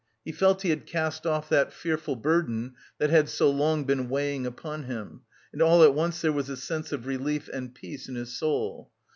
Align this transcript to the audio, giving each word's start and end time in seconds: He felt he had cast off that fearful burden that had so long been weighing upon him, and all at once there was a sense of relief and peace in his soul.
He 0.25 0.31
felt 0.31 0.63
he 0.63 0.71
had 0.71 0.87
cast 0.87 1.27
off 1.27 1.47
that 1.49 1.71
fearful 1.71 2.15
burden 2.15 2.73
that 2.97 3.11
had 3.11 3.29
so 3.29 3.51
long 3.51 3.83
been 3.83 4.09
weighing 4.09 4.47
upon 4.47 4.85
him, 4.85 5.21
and 5.53 5.61
all 5.61 5.83
at 5.83 5.93
once 5.93 6.21
there 6.21 6.33
was 6.33 6.49
a 6.49 6.57
sense 6.57 6.91
of 6.91 7.05
relief 7.05 7.47
and 7.53 7.75
peace 7.75 8.09
in 8.09 8.15
his 8.15 8.35
soul. 8.35 8.89